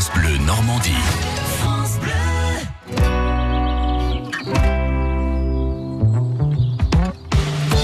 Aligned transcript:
France 0.00 0.12
Bleu 0.18 0.38
Normandie. 0.46 0.94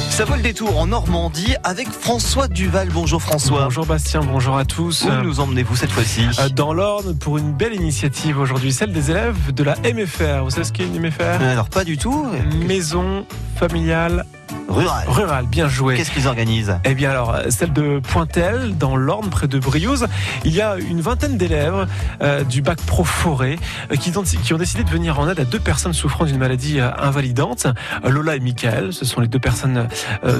Ça 0.08 0.24
vaut 0.24 0.34
le 0.34 0.40
détour 0.40 0.78
en 0.78 0.86
Normandie 0.86 1.56
avec 1.62 1.88
François 1.90 2.48
Duval. 2.48 2.88
Bonjour 2.90 3.20
François. 3.20 3.64
Bonjour 3.64 3.84
Bastien, 3.84 4.20
bonjour 4.20 4.56
à 4.56 4.64
tous. 4.64 5.04
Où 5.04 5.24
nous 5.24 5.40
emmenez-vous 5.40 5.76
cette 5.76 5.90
fois-ci 5.90 6.26
Euh, 6.38 6.48
Dans 6.48 6.72
l'Orne 6.72 7.18
pour 7.18 7.36
une 7.36 7.52
belle 7.52 7.74
initiative 7.74 8.38
aujourd'hui, 8.38 8.72
celle 8.72 8.94
des 8.94 9.10
élèves 9.10 9.52
de 9.52 9.62
la 9.62 9.74
MFR. 9.80 10.42
Vous 10.44 10.50
savez 10.50 10.64
ce 10.64 10.72
qu'est 10.72 10.86
une 10.86 10.98
MFR 10.98 11.42
Alors 11.42 11.68
pas 11.68 11.84
du 11.84 11.98
tout. 11.98 12.26
Maison 12.66 13.26
familiale 13.56 14.24
Rural. 14.68 15.04
rurale. 15.08 15.46
Bien 15.46 15.68
joué. 15.68 15.96
Qu'est-ce 15.96 16.10
qu'ils 16.10 16.26
organisent? 16.26 16.78
Eh 16.84 16.94
bien 16.94 17.10
alors, 17.10 17.38
celle 17.50 17.72
de 17.72 18.00
Pointel, 18.00 18.76
dans 18.76 18.96
l'Orne, 18.96 19.30
près 19.30 19.46
de 19.46 19.58
Briouze, 19.58 20.06
il 20.44 20.54
y 20.54 20.60
a 20.60 20.76
une 20.76 21.00
vingtaine 21.00 21.36
d'élèves 21.36 21.86
euh, 22.20 22.42
du 22.42 22.62
bac 22.62 22.78
pro 22.82 23.04
forêt 23.04 23.58
euh, 23.92 23.96
qui, 23.96 24.16
ont, 24.16 24.22
qui 24.22 24.54
ont 24.54 24.58
décidé 24.58 24.82
de 24.82 24.90
venir 24.90 25.20
en 25.20 25.28
aide 25.30 25.38
à 25.38 25.44
deux 25.44 25.60
personnes 25.60 25.92
souffrant 25.92 26.24
d'une 26.24 26.38
maladie 26.38 26.80
euh, 26.80 26.90
invalidante, 26.98 27.68
Lola 28.04 28.36
et 28.36 28.40
Michael. 28.40 28.92
Ce 28.92 29.04
sont 29.04 29.20
les 29.20 29.28
deux 29.28 29.38
personnes 29.38 29.88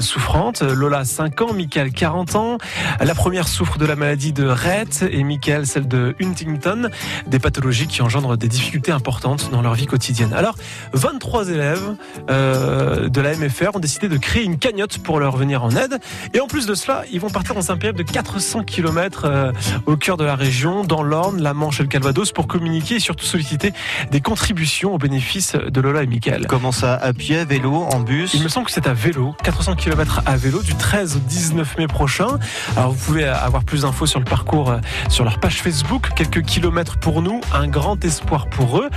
souffrantes. 0.01 0.61
Lola, 0.61 1.05
5 1.05 1.41
ans, 1.41 1.53
Michael, 1.53 1.91
40 1.91 2.35
ans. 2.35 2.57
La 2.99 3.15
première 3.15 3.47
souffre 3.47 3.77
de 3.77 3.85
la 3.85 3.95
maladie 3.95 4.33
de 4.33 4.45
Rett 4.45 5.05
et 5.09 5.23
Michael, 5.23 5.65
celle 5.65 5.87
de 5.87 6.15
Huntington, 6.21 6.89
des 7.27 7.39
pathologies 7.39 7.87
qui 7.87 8.01
engendrent 8.01 8.37
des 8.37 8.47
difficultés 8.47 8.91
importantes 8.91 9.49
dans 9.51 9.61
leur 9.61 9.73
vie 9.73 9.85
quotidienne. 9.85 10.33
Alors, 10.33 10.55
23 10.93 11.49
élèves 11.49 11.95
de 12.27 13.21
la 13.21 13.35
MFR 13.35 13.75
ont 13.75 13.79
décidé 13.79 14.09
de 14.09 14.16
créer 14.17 14.43
une 14.43 14.57
cagnotte 14.57 14.97
pour 14.99 15.19
leur 15.19 15.35
venir 15.37 15.63
en 15.63 15.71
aide. 15.71 15.99
Et 16.33 16.39
en 16.39 16.47
plus 16.47 16.65
de 16.65 16.75
cela, 16.75 17.03
ils 17.11 17.19
vont 17.19 17.29
partir 17.29 17.55
dans 17.55 17.71
un 17.71 17.77
périple 17.77 18.03
de 18.03 18.11
400 18.11 18.63
km 18.63 19.23
euh, 19.25 19.51
au 19.85 19.97
cœur 19.97 20.17
de 20.17 20.23
la 20.23 20.35
région, 20.35 20.83
dans 20.83 21.03
l'Orne, 21.03 21.41
la 21.41 21.53
Manche 21.53 21.79
et 21.79 21.83
le 21.83 21.89
Calvados, 21.89 22.31
pour 22.31 22.47
communiquer 22.47 22.95
et 22.95 22.99
surtout 22.99 23.25
solliciter 23.25 23.73
des 24.11 24.21
contributions 24.21 24.93
au 24.93 24.97
bénéfice 24.97 25.53
de 25.53 25.81
Lola 25.81 26.03
et 26.03 26.07
Michael. 26.07 26.47
Comment 26.47 26.71
ça 26.71 26.95
À 26.95 27.13
pied, 27.13 27.39
à 27.39 27.45
vélo, 27.45 27.73
en 27.91 27.99
bus? 27.99 28.33
Il 28.33 28.43
me 28.43 28.49
semble 28.49 28.65
que 28.65 28.71
c'est 28.71 28.87
à 28.87 28.93
vélo, 28.93 29.35
400 29.43 29.75
km 29.75 30.21
à 30.25 30.35
vélo 30.37 30.61
du 30.61 30.75
13 30.75 31.17
au 31.17 31.19
19 31.19 31.77
mai 31.77 31.87
prochain. 31.87 32.39
Alors 32.75 32.91
vous 32.91 33.05
pouvez 33.05 33.25
avoir 33.25 33.63
plus 33.63 33.81
d'infos 33.81 34.05
sur 34.05 34.19
le 34.19 34.25
parcours 34.25 34.71
euh, 34.71 34.79
sur 35.09 35.23
leur 35.23 35.39
page 35.39 35.61
Facebook. 35.61 36.09
Quelques 36.15 36.41
kilomètres 36.41 36.97
pour 36.97 37.21
nous, 37.21 37.41
un 37.53 37.67
grand 37.67 38.03
espoir 38.03 38.47
pour 38.47 38.79
eux. 38.79 38.89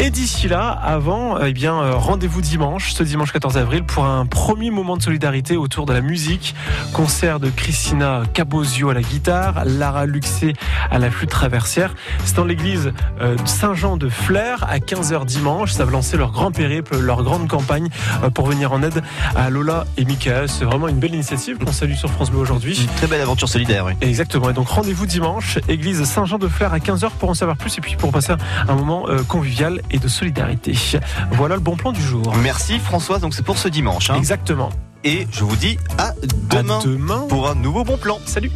Et 0.00 0.10
d'ici 0.10 0.48
là, 0.48 0.70
avant, 0.70 1.36
euh, 1.36 1.46
eh 1.46 1.52
bien 1.52 1.80
euh, 1.80 1.94
rendez-vous 1.94 2.40
dimanche, 2.40 2.92
ce 2.92 3.02
dimanche 3.02 3.32
14 3.32 3.56
avril, 3.56 3.84
pour 3.84 4.04
un 4.04 4.26
premier 4.26 4.61
moment 4.70 4.96
de 4.96 5.02
solidarité 5.02 5.56
autour 5.56 5.86
de 5.86 5.92
la 5.92 6.00
musique. 6.00 6.54
Concert 6.92 7.40
de 7.40 7.50
Christina 7.50 8.22
Cabozio 8.32 8.90
à 8.90 8.94
la 8.94 9.02
guitare, 9.02 9.64
Lara 9.64 10.06
Luxé 10.06 10.52
à 10.90 10.98
la 10.98 11.10
flûte 11.10 11.30
traversière. 11.30 11.94
C'est 12.24 12.36
dans 12.36 12.44
l'église 12.44 12.92
euh, 13.20 13.36
Saint-Jean 13.44 13.96
de 13.96 14.08
Flers 14.08 14.64
à 14.68 14.78
15h 14.78 15.24
dimanche. 15.24 15.72
Ça 15.72 15.84
va 15.84 15.90
lancer 15.90 16.16
leur 16.16 16.30
grand 16.32 16.52
périple, 16.52 16.98
leur 16.98 17.22
grande 17.22 17.48
campagne 17.48 17.88
euh, 18.22 18.30
pour 18.30 18.46
venir 18.46 18.72
en 18.72 18.82
aide 18.82 19.02
à 19.36 19.50
Lola 19.50 19.86
et 19.96 20.04
Michael. 20.04 20.48
C'est 20.48 20.64
vraiment 20.64 20.88
une 20.88 20.98
belle 20.98 21.14
initiative 21.14 21.58
qu'on 21.58 21.72
salue 21.72 21.94
sur 21.94 22.10
France 22.10 22.30
Bleu 22.30 22.40
aujourd'hui. 22.40 22.78
Une 22.80 22.86
très 22.96 23.06
belle 23.06 23.20
aventure 23.20 23.48
solidaire, 23.48 23.84
oui. 23.86 23.92
Exactement. 24.00 24.50
Et 24.50 24.52
donc 24.52 24.68
rendez-vous 24.68 25.06
dimanche, 25.06 25.58
église 25.68 26.02
Saint-Jean 26.04 26.38
de 26.38 26.48
Flers 26.48 26.72
à 26.72 26.78
15h 26.78 27.10
pour 27.18 27.30
en 27.30 27.34
savoir 27.34 27.56
plus 27.56 27.76
et 27.78 27.80
puis 27.80 27.96
pour 27.96 28.12
passer 28.12 28.32
un 28.68 28.74
moment 28.74 29.08
euh, 29.08 29.22
convivial 29.22 29.80
et 29.90 29.98
de 29.98 30.08
solidarité. 30.08 30.74
Voilà 31.32 31.54
le 31.54 31.60
bon 31.60 31.76
plan 31.76 31.92
du 31.92 32.02
jour. 32.02 32.34
Merci 32.42 32.78
François, 32.78 33.18
donc 33.18 33.34
c'est 33.34 33.44
pour 33.44 33.58
ce 33.58 33.68
dimanche. 33.68 34.10
hein. 34.10 34.16
Exactement. 34.52 34.70
Et 35.04 35.26
je 35.32 35.44
vous 35.44 35.56
dis 35.56 35.78
à 35.98 36.12
demain, 36.50 36.78
À 36.78 36.84
demain. 36.84 37.26
pour 37.28 37.48
un 37.48 37.54
nouveau 37.54 37.84
bon 37.84 37.96
plan. 37.96 38.18
Salut. 38.26 38.50